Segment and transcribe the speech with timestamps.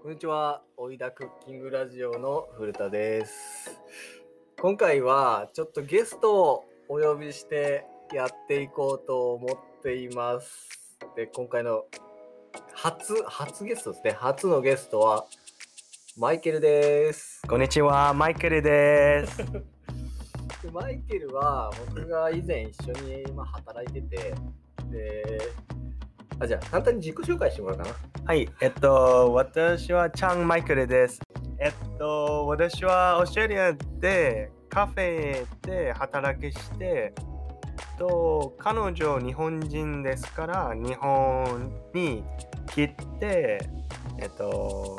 [0.00, 3.80] こんにちは、おいだクッキングラジオの古田です。
[4.60, 7.84] 今回はちょっとゲストをお呼びして
[8.14, 10.96] やっていこうと思っています。
[11.16, 11.82] で、今回の
[12.72, 14.12] 初、初ゲストですね。
[14.12, 15.26] 初のゲストは
[16.16, 17.42] マイケルです。
[17.48, 19.38] こんにちは、マイケルです。
[20.62, 24.34] でマイケルは僕が以前一緒にまあ働いてて、
[24.90, 25.40] で、
[26.40, 27.94] あ、じゃあ簡単に自己紹介してもらおうかな。
[28.26, 31.20] はい、えっと、私はチャン・マイケルです。
[31.58, 37.12] えっと、私はオーストラリアでカフェで働きして、
[37.98, 42.22] と彼女日本人ですから日本に
[42.68, 43.58] 来て、
[44.18, 44.98] えっと、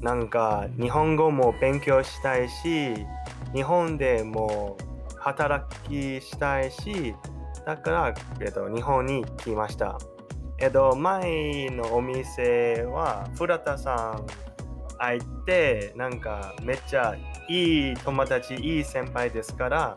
[0.00, 2.94] なんか日本語も勉強したいし、
[3.54, 4.76] 日本でも
[5.18, 7.14] 働きしたいし、
[7.64, 9.98] だから、えっと、日本に来ました。
[10.58, 14.26] えっと、前のお店は、古田さん
[14.98, 17.16] 相手、なんかめっちゃ
[17.48, 19.96] いい友達、いい先輩ですから、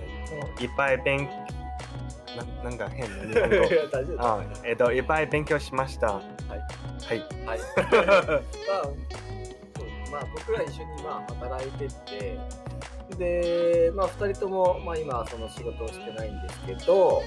[0.00, 1.28] えっと、いっぱい勉
[2.36, 3.68] ななんか変な日本語
[4.18, 6.14] あ、えっと、いっぱい勉強しました。
[6.14, 6.24] はい。
[7.06, 7.18] はい。
[7.46, 7.58] はい。
[7.86, 8.96] まあ、そう
[10.12, 12.38] まあ、僕ら一緒にまあ働いてて、
[13.16, 17.22] で、まあ、2人とも、まあ、今はその仕事をしてないんですけど、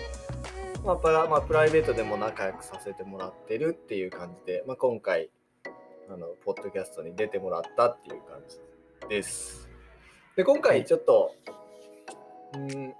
[0.83, 5.29] まあプラまあ、プライベートでも仲良くさせてもらってるっていう感じで、まあ、今回
[6.13, 9.69] あの、ポッドキャストに出てもらったっていう感じです。
[10.35, 11.33] で、今回ちょっと、
[12.53, 12.93] うん、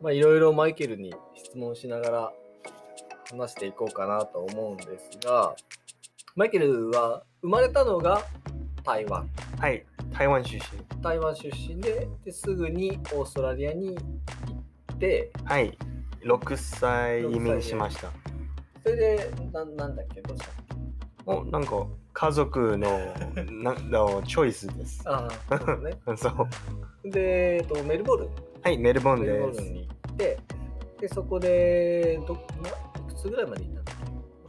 [0.00, 2.32] まあ、いろいろマイケルに質問しながら
[3.30, 5.54] 話していこうかなと思うんですが、
[6.34, 8.22] マイケルは生まれたのが
[8.84, 9.28] 台湾。
[9.60, 9.86] はい。
[10.12, 11.02] 台湾出身。
[11.02, 14.02] 台湾出身でですぐにオーストラリアに行
[14.94, 15.78] って、はい。
[16.22, 18.10] 6歳移民しました。
[18.82, 20.50] それで、ななんだっけ、どうした
[21.26, 22.88] おなんか家族の
[23.62, 25.02] なのチョイスです。
[25.06, 25.98] ああ、そうね。
[26.16, 26.28] そ
[27.04, 27.10] う。
[27.10, 28.28] で、えっと、メルボルン。
[28.62, 29.60] はい、メルボルンメルボです。
[29.62, 30.38] ルンに行って、
[31.00, 32.42] で、そこで、ど、な、い
[33.06, 33.94] くつぐらいまで行ったんだっ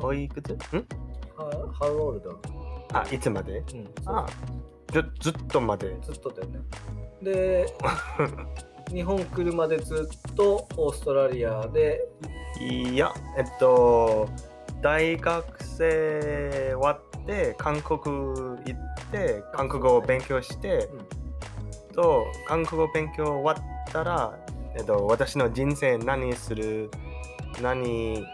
[0.02, 0.54] おいくつ？
[0.54, 0.58] ん？
[0.58, 0.86] け
[1.36, 1.44] ハ
[1.74, 2.40] ハウオールド。
[2.94, 3.60] あ、いつまで？
[3.60, 4.26] うん、あ
[4.92, 5.96] ずずっとまで。
[6.02, 6.60] ずっとだよね。
[7.22, 7.66] で、
[8.94, 12.02] 日本来るまでずっとオーストラリアで、
[12.60, 14.28] いや、えっと、
[14.82, 20.90] 大学生終わって、韓国行って、韓国語を勉強して、
[21.94, 24.40] と、韓国語勉強終わったら、
[24.76, 26.90] えっと、私の人生何する、
[27.62, 28.26] 何、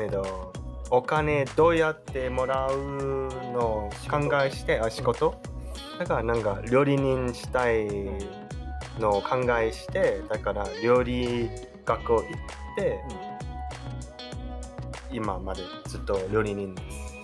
[0.00, 0.52] えっと、
[0.90, 5.34] お金どうやってもらうのを考えして、あ、仕事？
[5.98, 7.88] だからなんか料理人したい
[8.98, 11.48] のを考えして、だから料理
[11.84, 12.24] 学校行っ
[12.76, 13.00] て、
[15.10, 17.14] 今までずっと料理人です。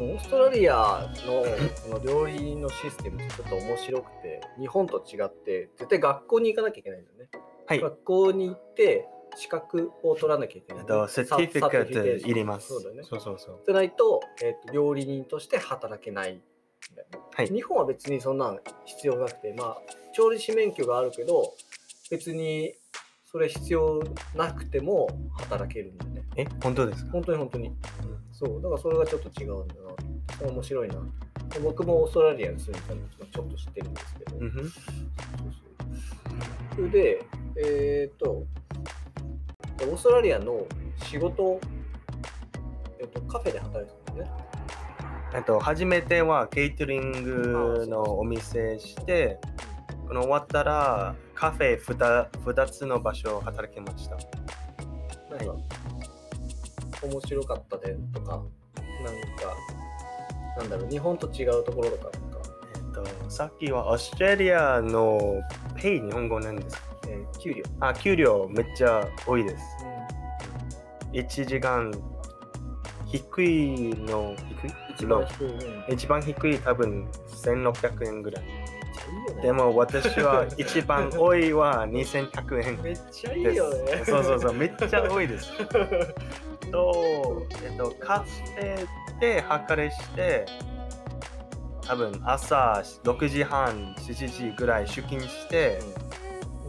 [0.00, 1.42] オーストラリアの
[1.90, 7.28] この料理のシステムってちょっと面白くて、日本と違って、絶対学校に行かなきゃいけないんだよね。
[7.66, 7.80] はい。
[7.80, 10.86] 学校に行って、資格を取らなきゃいけないえっ。
[10.86, 12.68] と、セティフィケットいります。
[12.68, 13.02] そうだよね。
[13.02, 13.60] そうそうそう。
[13.64, 16.40] じゃないと、えっと料理人として働けない。
[17.34, 17.46] はい。
[17.48, 19.78] 日本は別にそんなの必要なくて、まあ、
[20.12, 21.54] 調理師免許があるけど、
[22.10, 22.74] 別に
[23.24, 24.02] それ必要
[24.34, 26.22] なくても働けるんだよね。
[26.36, 27.12] え、本当ですか？
[27.12, 27.72] 本当に本当に。
[28.32, 30.50] そう、だからそれがちょっと違うんだな。
[30.50, 30.94] 面白いな。
[31.50, 34.30] で僕もオーストラリアに住んでたので、ちょっと知ってるんですけど。
[34.30, 34.62] そうそう
[36.74, 37.24] それで、
[37.56, 40.66] えっ、と、オーストラリアの
[41.04, 41.60] 仕事、
[43.00, 44.57] えっ、と、カフェで働いてたんだよね。
[45.34, 49.38] えっと、初めてはケータリングのお店して、
[50.06, 54.16] この終わったらカフェ 2, 2つの場所を働きました。
[54.16, 55.54] なんか、
[57.02, 58.50] 面白かった点とか、なんか、
[60.56, 65.42] なんだろう、日本と違うところとか、えっと、さっきはオーストラリアの
[65.76, 67.62] ペイ日本語なんですかえー給料。
[67.80, 69.64] あ、給料めっちゃ多いです。
[71.12, 71.92] 1時間
[73.10, 74.74] 低いの、低い？
[74.94, 75.26] 一番？
[75.26, 75.84] 低いね。
[75.90, 78.44] 一番低い多分1600円ぐらい。
[78.44, 79.42] いいよね。
[79.42, 83.54] でも私は 一番多いは2100円めっちゃいい。
[83.54, 84.02] よね。
[84.04, 85.52] そうそうそう、めっちゃ多いです。
[86.70, 88.86] と、えっと、カフェ
[89.20, 90.44] で働きして、
[91.86, 95.78] 多分朝6時半、7時ぐらい出勤して、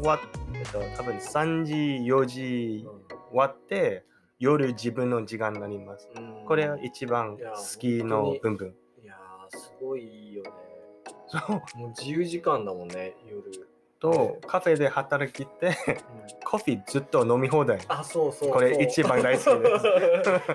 [0.02, 0.20] 終わっ
[0.54, 1.74] えっと、多分3時、
[2.10, 2.88] 4時
[3.32, 4.06] 終わって、
[4.40, 6.10] 夜自分の時間になります。
[6.16, 7.44] うんこれは一番好
[7.80, 8.74] きの部分。
[9.04, 10.50] いやー、すごいいいよね。
[11.28, 11.52] そう。
[11.78, 13.44] もう自由時間だもんね、夜。
[14.00, 15.76] と、カフェで働きて、
[16.46, 17.80] コーヒーずっと飲み放題。
[17.88, 18.52] あ、そうそう。
[18.52, 19.80] これ一番大好きで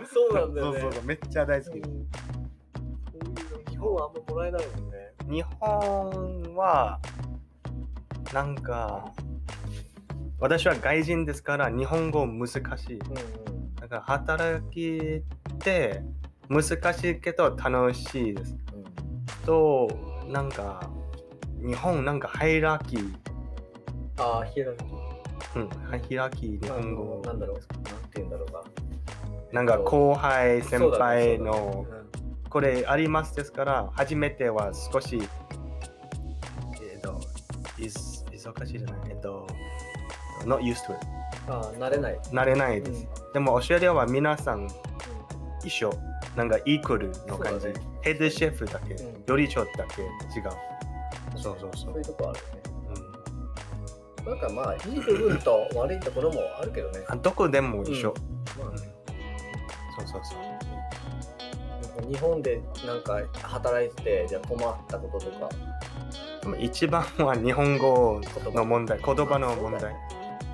[0.07, 0.81] す そうなんだよね。
[0.81, 1.79] そうそうそう、めっちゃ大好き。
[1.79, 2.09] うん
[3.85, 4.97] 本はあんまもらえないもんね。
[5.29, 6.99] 日本は
[8.33, 9.13] なんか
[10.41, 12.99] 私は外人ですから日本語難しい。
[12.99, 13.54] うんうん。
[13.85, 15.23] だから働き
[15.53, 16.03] って
[16.49, 16.63] 難
[16.95, 18.57] しいけど楽しいです。
[19.45, 19.89] と
[20.27, 20.89] なんか
[21.63, 23.15] 日本なんかハイラーキー、
[24.17, 24.89] ああ、ヒエラルキー。
[25.57, 27.57] うん、ハイラーキー日あ本語のなんだろう。
[27.57, 28.63] なんて言うんだろうな。
[29.53, 31.87] なんか後輩先輩の
[32.49, 35.21] これありますですから初めては少し
[36.81, 37.21] えっと
[37.79, 39.11] いす忙しいじゃない？
[39.11, 39.47] えっと
[40.45, 42.19] not used to it うんああ、慣れない。
[42.31, 44.69] 慣れないです、でもオーストラリアは皆さん
[45.65, 45.93] 一緒。
[46.37, 47.75] なんかイークルの感じ、ね。
[48.03, 49.25] ヘッドシェフだけ、うん。
[49.27, 50.03] 料理長だけ。
[50.03, 50.51] 違う、
[51.37, 51.93] そうそうそう。
[51.93, 52.63] そういうとこあるよね。
[54.25, 54.33] うん。
[54.33, 57.05] なんかまあ、いい部分と悪いところもあるけどね。
[57.09, 58.13] あどこでも一緒、
[58.59, 58.95] まあね。
[59.97, 60.45] そうそうそう。
[62.11, 65.49] 日本でなんか働いてて、じゃあ困ったこととか、
[66.59, 68.99] 一番は日本語言の問題。
[68.99, 69.95] 言葉の問題、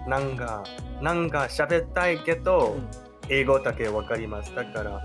[0.08, 0.64] なんか
[1.02, 3.10] なんか喋ったいけど、うん。
[3.32, 5.02] 英語だけわかりますだから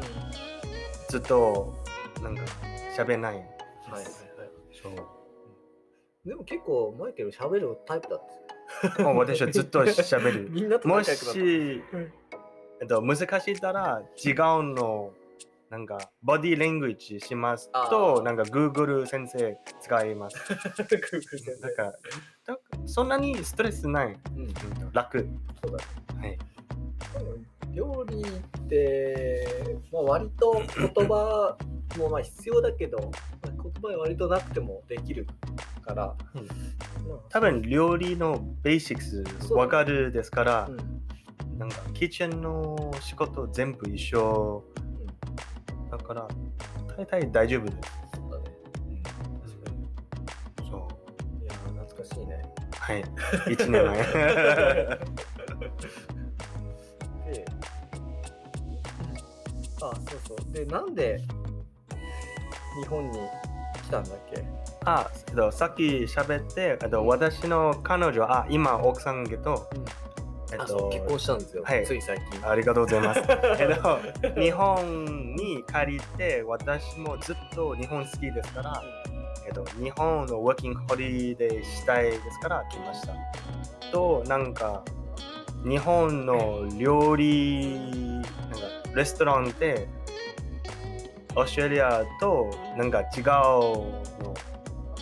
[1.09, 1.75] ずっと
[2.23, 2.41] なんか
[2.97, 3.35] 喋れない。
[3.35, 3.43] はいはい
[3.93, 4.05] はい。
[4.73, 6.27] そう。
[6.27, 8.23] でも結構マイケル喋るタイプだっ
[8.95, 9.03] た。
[9.03, 10.49] もう私はずっと喋る。
[10.51, 12.13] みんなともしうん、
[12.81, 14.35] えっと、難しいたら違う
[14.73, 15.13] の
[15.69, 20.37] なんかボディレングイッジしますとなんか Google 先生使います。
[20.81, 21.61] Google 先生。
[21.61, 21.93] だか
[22.85, 24.17] そんなにストレスない。
[24.35, 24.53] うん、
[24.93, 25.27] 楽。
[25.63, 26.21] そうだ。
[26.21, 26.37] ね。
[27.13, 27.75] はい。
[27.75, 30.61] 料理って、まあ、割と
[30.95, 31.57] 言葉
[31.97, 33.05] もまあ必要だけど、ま
[33.49, 35.27] あ言葉は割となくてもできる
[35.81, 36.47] から、うん。
[37.09, 40.73] まあ多分料理のベーシックスそうわかるですから、う。
[40.73, 41.57] ん。
[41.59, 44.63] なんかキッチンの仕事全部一緒。
[44.79, 45.89] うん。
[45.89, 46.27] だから
[46.97, 47.77] 大体大丈夫です、
[48.15, 48.45] そうだね。
[50.69, 50.87] そ
[51.41, 51.43] う。
[51.43, 52.41] いやー、懐かしいね。
[52.85, 53.03] はい
[53.49, 54.03] 1年前で、
[59.81, 59.93] あ、そう
[60.27, 60.53] そう。
[60.53, 61.19] で、なんで
[62.81, 63.17] 日本に
[63.83, 64.43] 来たんだっけ？
[64.85, 69.67] あえっとさっき喋ってえっと私の彼女あ今奥さんけど、
[70.53, 71.63] えっあ、そう、と結婚したんですよ。
[71.63, 72.47] はいつい最近。
[72.47, 73.21] ありがとうございます。
[73.59, 73.99] えっと、
[74.39, 78.83] 日本に帰りて、私もずっと日本好きですから、
[79.45, 83.13] えっと、日本のワーキングホリデーしたいですから来ました。
[83.91, 84.83] と、なんか、
[85.63, 88.29] 日本の料理、なんか、
[88.95, 89.87] レストランで、
[91.35, 93.23] オーストラリアとなんか違う
[94.23, 94.33] の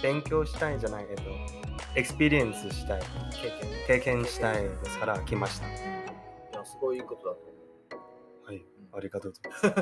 [0.02, 1.22] 勉強したいんじゃないけど、
[1.96, 3.02] experience したい、
[3.32, 3.88] 経験。
[3.88, 5.68] 経験したいですから来ました。
[5.68, 5.72] い
[6.54, 8.46] や、すごいいいことだと思う。
[8.46, 9.66] はい、ありがとうございます。
[9.68, 9.74] やっ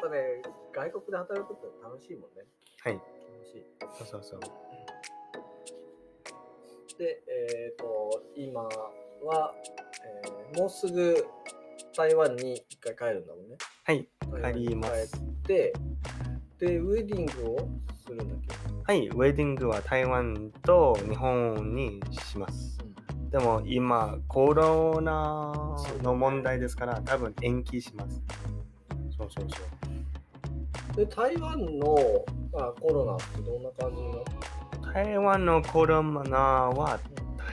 [0.00, 0.42] ぱね、
[0.72, 2.44] 外国で働くって楽しいもんね。
[2.84, 3.00] はい。
[3.98, 4.40] そうそうそう。
[6.98, 9.54] で、えっ、と、今は、
[10.24, 11.26] えーもうすぐ
[11.94, 13.56] 台湾に一回帰るんだもんね。
[13.84, 14.08] はい、
[14.54, 15.72] 帰ります帰って、
[16.58, 17.68] で、ウェディングを
[18.06, 18.28] するんだっ
[18.86, 18.92] け？
[18.92, 22.78] はい、ウェディングは台湾と日本にします。
[23.30, 25.52] でも今、コロナ
[26.02, 28.22] の問題ですから、多分延期します。
[29.18, 29.62] そうそうそ
[30.94, 30.96] う。
[30.96, 34.24] で、台湾の、まあ、コロナってどんな感じなの
[34.92, 36.98] 台湾のコロナは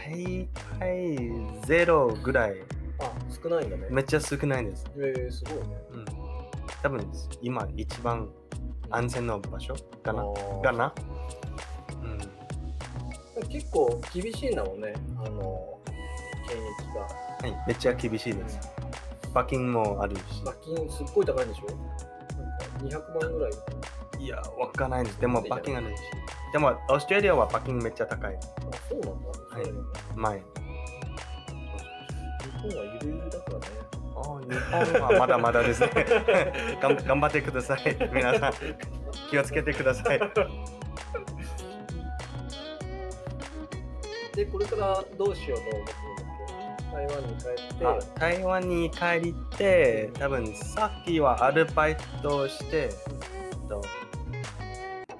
[0.08, 0.48] 大
[0.80, 1.32] 体
[1.66, 2.56] ゼロぐらい、
[3.00, 3.12] あ、
[3.44, 3.88] 少ないんだね。
[3.90, 4.86] めっちゃ少ないです。
[4.96, 5.64] えー、すごいね。
[5.92, 6.06] うん、
[6.82, 7.12] 多分
[7.42, 8.30] 今一番
[8.90, 10.24] 安全な場所かな？
[10.64, 10.94] かな、
[13.36, 15.80] うん、結構厳しいんだもんね、あの、
[16.48, 17.02] 検疫が。
[17.02, 17.08] は
[17.48, 18.60] い、めっちゃ厳しいです。
[19.34, 20.22] 罰金もあるし。
[20.46, 21.66] 罰金すっごい高いんでしょ？
[22.88, 23.52] なんか200万ぐらい。
[24.25, 25.20] いや、わかんないです。
[25.22, 26.01] でも罰金あるし。
[26.51, 28.36] でも、オーストラリアは罰金めっちゃ高い。
[28.36, 28.39] あ、
[28.89, 29.27] そうなんだ。
[29.51, 29.63] はい
[30.15, 30.39] 前。
[30.39, 30.44] 日
[32.62, 33.65] 本はゆるゆるだからね。
[34.15, 35.89] あ日本はまだまだですね。
[36.82, 37.96] がん頑張ってください。
[38.12, 38.53] 皆さん、
[39.29, 40.20] 気をつけてください。
[44.36, 46.25] で、これからどうしようと思ってるんだっ
[46.89, 46.96] け？
[46.96, 53.82] 台湾に帰って、あ台湾に帰りて、多分さっきはアルバイトして、えっと、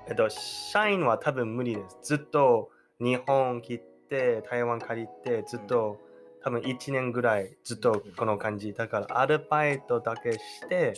[0.08, 1.98] えっと、社員は多分無理です。
[2.04, 2.70] ずっと
[3.00, 6.00] 日本来て、台湾借りて、ずっと、
[6.44, 8.74] 多分1年ぐらいずっとこの感じ。
[8.74, 10.94] だからアルバイトだけして、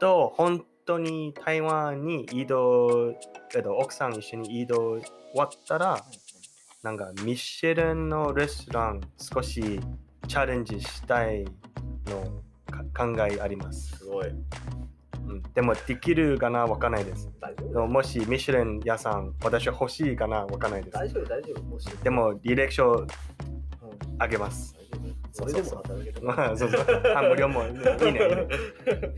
[0.00, 3.14] と、本当に台湾に移動、
[3.54, 5.02] えっと、奥さん一緒に移動終
[5.34, 6.04] わったら、
[6.82, 9.80] なんかミシェルンのレストラン少し
[10.26, 11.44] チャレンジしたい
[12.06, 12.42] の
[12.92, 13.96] か考えあります。
[13.98, 14.26] すごい。
[15.54, 17.30] でもできるかなわかんないです。
[17.40, 20.94] 大丈夫でももしミシュレン屋さん、私欲しいかなわかんないです。
[20.94, 21.62] 大丈夫、大丈夫。
[21.62, 21.86] もし。
[22.02, 23.06] でも履歴書うん、
[24.18, 24.76] あげます。
[25.32, 26.22] それでも働ける。
[26.22, 27.02] ま あそうそう。
[27.16, 27.80] あ、無料もいいね。
[27.80, 28.20] いいね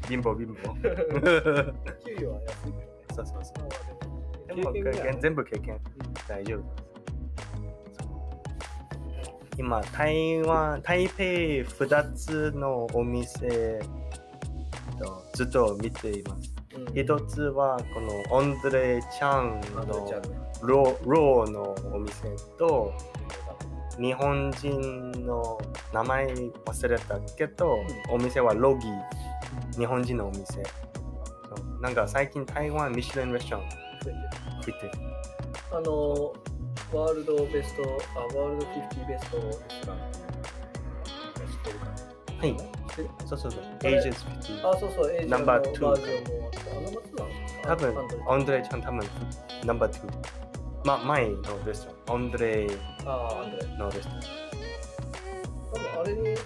[0.09, 1.75] 貧乏貧乏。
[2.05, 2.89] 給料は安いけどね。
[3.15, 3.69] そうそうそう。
[4.49, 5.79] ででも経験全部経験
[6.29, 6.87] 大丈夫
[9.59, 13.81] 今台湾台北2つのお店
[14.99, 16.55] とずっと見ています。
[16.77, 16.95] うん。
[16.95, 22.93] 一つはこのオンドレちゃんあどうちゃのローローのお店と
[23.99, 25.59] 日本人の
[25.93, 27.79] 名前忘れたけど、
[28.11, 28.87] お店はロギ
[29.79, 30.63] 日本人のお店。
[31.81, 33.69] なんか最近台湾ミシュランレストラン
[34.61, 34.91] 増てる。
[35.73, 36.33] あの、
[36.93, 37.83] ワールドベスト、
[38.15, 40.36] あ、ワールド50ベストレストラン
[42.39, 42.57] はい
[43.27, 43.63] そうそうそう。
[43.81, 44.71] あれ？Ages 50。
[44.71, 45.97] あ、そうそう、エージョンもあって、あ、ナンバー2なの
[47.63, 47.95] 多分あアンドレ、
[48.29, 49.01] オンドレちゃん多分、
[49.65, 50.13] ナンバー2。
[50.85, 52.17] ま、前のレストラン。
[52.17, 52.67] オンドレ
[53.05, 53.67] あ、アンドレ。
[53.79, 54.21] のレストラン。
[55.73, 56.37] 多分あれに載っ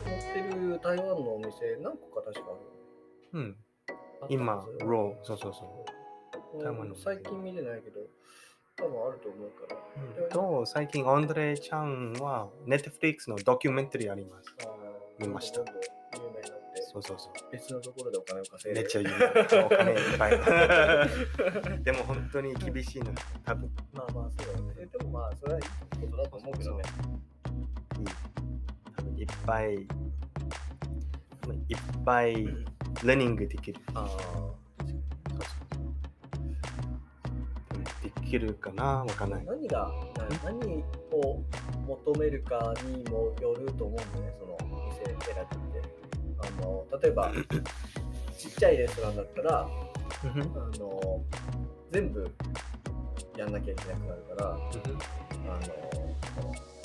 [0.50, 2.46] てる台湾のお店何個か確か
[3.32, 3.56] うん。
[3.88, 3.96] ある。
[4.28, 5.24] 今あったはず、ロー。
[5.24, 5.66] そうそうそう。
[6.56, 8.00] うん台湾の最近見てないけど、
[8.76, 9.74] 多分あると思うか
[10.20, 10.28] ら。
[10.28, 14.52] と、最近オンドレちゃんは、ネットフリックスのドキュメンタリーあります。
[14.60, 14.89] あー
[15.20, 17.32] 見ました有名になって、そうそうそう。
[17.52, 19.14] 別のところでお金を稼いでめっちゃ有名。
[19.64, 21.82] お金いっぱい。
[21.82, 23.12] でも本当に厳しいの。
[23.44, 24.86] 多分まあまあそうだね。
[24.86, 25.64] でもまあそれはいい
[26.08, 26.82] ことだと思うけどね。
[27.98, 28.06] いい。
[28.96, 29.86] 多分いっぱい、いっ
[32.04, 33.80] ぱい、レーニングできる。
[33.94, 34.69] ああ。
[38.30, 39.44] きるかなわかんない。
[39.44, 41.42] 何がな何を
[41.86, 44.56] 求めるかにもよると思うんだよね、その
[44.88, 46.00] 店選びって。
[46.42, 47.32] あの例えば
[48.38, 49.68] ちっちゃいレストランだったらあ
[50.78, 51.22] の
[51.90, 52.30] 全部
[53.36, 54.64] やんなきゃいけなくなるから、あの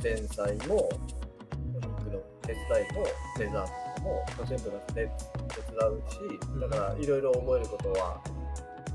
[0.03, 0.89] 前菜も
[1.73, 3.05] お肉の手伝いも
[3.37, 5.09] デザートも全部手手伝
[5.89, 6.19] うし
[6.59, 8.21] だからいろいろ覚えることは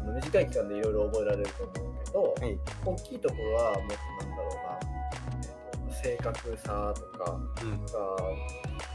[0.00, 2.58] あの短い期間でいろいろ覚えられると思うけど、はい。
[2.84, 4.78] 大きいところはもっとなんだろうな、
[5.42, 7.84] えーと正確さとかうん。
[7.84, 7.92] が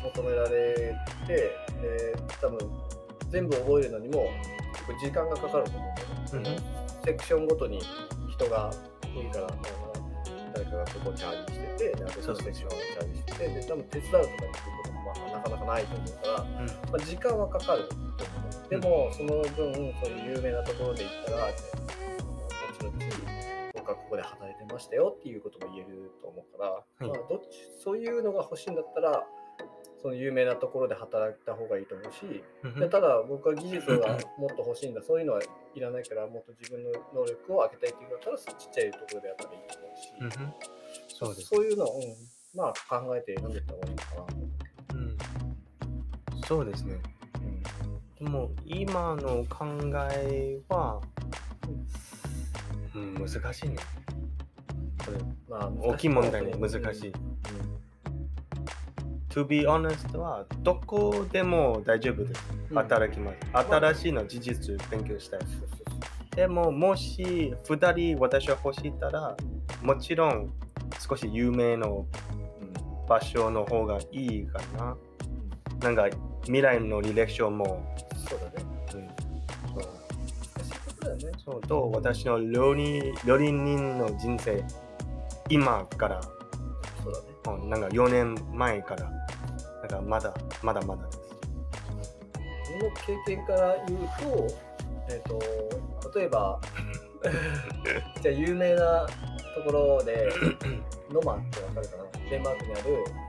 [0.04, 1.34] 求められて
[1.82, 2.58] で多分
[3.30, 4.30] 全部覚えるのにも
[4.74, 5.94] 結構時間がかかると思
[6.34, 6.64] うんだよね。
[7.06, 7.80] セクションごとに
[8.30, 8.72] 人が
[9.04, 9.48] 多いから、
[10.54, 14.52] 誰かがそこをチャージしてて、で別のセクションをチャージしてて、で多分手伝うとかっていうこ
[14.86, 18.45] ともまあなかなかないと思うから、うんまあ、時間はかかると思う。
[18.70, 22.98] でも、その分、そういう有名なところで行ったら、後々、
[23.74, 27.10] 僕はここで働いてましたよっていうことも言えると思うから、い。
[27.10, 27.48] まあ、どっち
[27.84, 29.24] そういうのが欲しいんだったら、
[30.02, 32.80] その有名なところで働いた方がいいと思うし、うん。
[32.80, 35.42] でただ僕は技術がもっと欲しいんだ、そういうのは
[35.74, 40.54] いらないから、もっと自分の能力を上げたいっていうんだったら、ちっちゃいところでやったらいいと思うし、うん
[41.08, 41.48] そうです。
[41.48, 42.04] そういうのを、うん
[42.56, 44.26] まあ考えて選んでいった方がいいのかな。
[44.94, 45.18] うん。
[46.48, 46.96] そうですね。
[48.25, 49.65] でも今の考
[50.12, 51.00] えは、
[52.96, 53.75] うん、難しいね。
[55.05, 57.13] これまあ、大きい問題ね、難しい。
[59.29, 62.44] To be honest はどこでも大丈夫です。
[62.72, 63.38] うん働きます。
[63.70, 65.39] 新しいの事実勉強したい。
[66.36, 69.38] でももし2人私は欲しいたら、
[69.84, 70.51] もちろん
[71.08, 72.08] 少し有名の
[73.08, 74.98] 場所の方がいいかな。
[75.84, 76.10] なんか
[76.46, 77.84] 未来の履歴書も、
[81.10, 81.32] 難しいことだよね。
[81.46, 84.64] そうと私の料理料理人の人生
[85.50, 86.22] 今から
[87.04, 87.62] そうだね。
[87.62, 90.34] うんなんか4年前からなんかまだ
[90.64, 91.20] まだまだです。
[92.82, 94.48] 僕の経験から言うと、
[95.10, 95.40] えっ、と、
[96.20, 96.60] 例えば、
[98.22, 99.08] じゃあ有名な
[99.56, 100.30] ところで、
[101.12, 102.30] ノマンってわかるかな？
[102.30, 102.84] デンマークにある、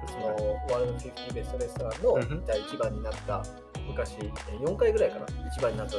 [0.08, 3.44] そのワールド50ベストレストランの、じゃあ一番になった、
[3.86, 5.96] 昔、え4回ぐらいかな、一番になった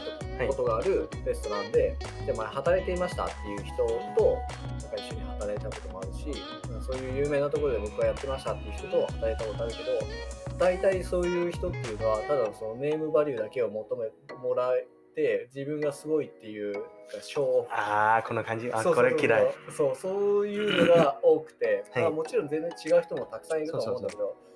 [0.47, 6.41] ことがあるレストランで、で前働いていましたっていう人と、なんか一緒に働いたこともあるし、
[6.85, 16.73] そういう有名なところで僕はやってましたっていう人と働いたことあるけど、大体そういう人っていうのは、ただそのネームバリューだけを求めもらえて、自分がすごいっていう、
[17.21, 18.69] ショーオフああこの感じ。
[18.71, 19.55] あそうそうこれ嫌い。
[19.75, 22.03] そうそういうのが多くて、はい。
[22.03, 24.46] まあ、もちろん全然違う人もたくさんいると思うんだけどそう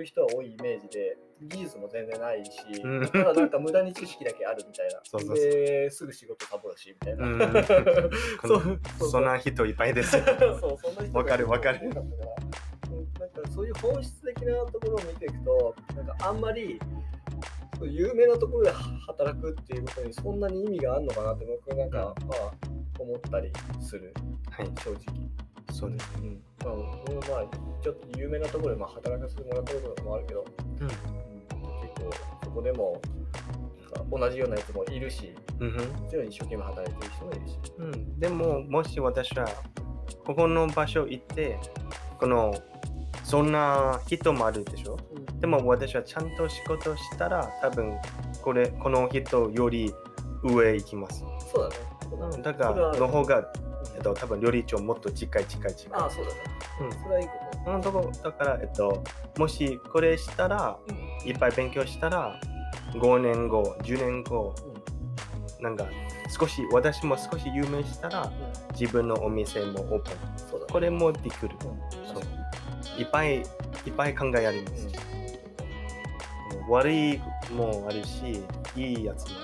[0.00, 2.50] いう人は多いイメージで技術も全然ないし、
[2.82, 3.08] うん。
[3.08, 5.00] ただなんか無駄に知識だけあるみたいな。
[5.04, 5.36] そうそうそう。
[5.36, 7.38] ですぐ仕事サボるしみたいな、うん。
[8.46, 10.12] そうこのそうそうそんな人いっぱいです。
[10.16, 11.80] そうそんな人がわかるわかる。
[11.84, 12.06] 多ったから。
[12.40, 12.74] うん
[13.18, 16.78] なんかそういう本質的なところを見ていくとなんかあんまり
[17.82, 24.14] 有名なところで働くっていうことにそんなに意味があるのかなって僕なんか、まあ思ったりする。
[24.50, 24.98] はい、正直。
[25.74, 26.08] そうです。
[26.22, 26.74] うんまあ、
[27.06, 27.44] 僕もまあ
[27.82, 30.44] ちょっと有名なところでまあ働かせてもらったこともあるけど、
[30.80, 30.88] うん。
[30.88, 30.98] 結
[31.96, 32.10] 構
[32.44, 33.02] そこでも
[34.10, 35.76] 同じようなやつもいるし、うん
[36.28, 37.58] 一生懸命働いてる人もいるし。
[37.78, 39.48] うん、でも、もし私は
[40.24, 41.58] ここの場所行って、
[42.18, 42.54] この
[43.24, 44.96] そんな人もあるでしょ？
[45.40, 47.96] でも私はちゃんと仕事したら、多分
[48.42, 49.92] これこの人より
[50.42, 51.24] 上行きます。
[51.52, 52.42] そうだね。
[52.42, 53.52] だから、の方が、
[54.04, 56.00] と、多分料理長もっと近い近い近い。
[56.00, 56.40] ああ、そうだね。
[56.80, 57.32] うんそれはいいこ
[57.66, 59.02] うん、だからだから、えっと、
[59.38, 61.28] もしこれしたら、と。
[61.28, 62.38] いっぱい勉強したら、
[62.94, 64.54] 5年後、10年後、
[65.60, 65.86] なんか
[66.28, 68.30] 少し、私も少し有名したら、
[68.78, 70.14] 自分のお店もオープン。
[70.36, 70.72] そうだね。
[70.72, 71.56] これもできる。
[71.64, 72.22] うんそう
[72.96, 73.44] いっぱいいっ
[73.96, 74.88] ぱい考えあります。
[76.68, 77.20] 悪い
[77.52, 78.42] もあるし、
[78.76, 79.43] いいやつもある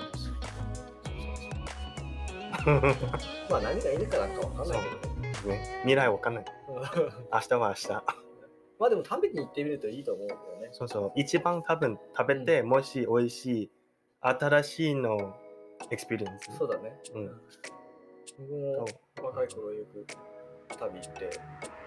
[3.49, 5.31] まあ何がいいのかなんかわかんないけどね。
[5.57, 6.45] ね、未来わかんない。
[7.33, 7.89] 明日は明日。
[8.79, 10.69] まあでも食べに行ってみるといいと思うけどね。
[10.71, 11.11] そうそう。
[11.15, 13.71] 一番多分食べて、もし美味しい、
[14.21, 15.35] 新しいの
[15.89, 16.57] experience。
[16.57, 16.99] そうだね。
[17.13, 17.41] うん。
[18.37, 18.85] 僕も
[19.27, 20.05] 若い頃よく
[20.79, 21.39] 旅行って、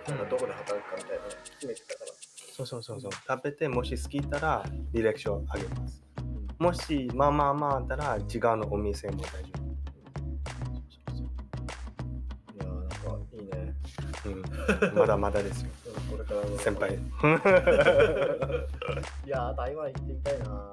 [0.08, 2.12] なんかどこで働くかみたいなの決めてたから。
[2.56, 3.10] そうそうそうそう。
[3.12, 6.02] 食べて、もし好きたら、履歴書あげます。
[6.58, 8.22] もし、まあまあまああったら、違う
[8.56, 9.63] のお店も大丈夫。
[14.94, 15.70] まだまだですよ。
[15.86, 16.94] うんこれからの先輩。
[19.26, 20.70] いやー台湾行ってみたいな。